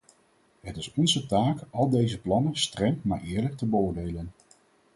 Het 0.59 0.77
is 0.77 0.93
onze 0.93 1.25
taak 1.25 1.59
al 1.69 1.89
deze 1.89 2.19
plannen 2.19 2.55
streng 2.57 3.03
maar 3.03 3.21
eerlijk 3.21 3.57
te 3.57 3.65
beoordelen. 3.65 4.33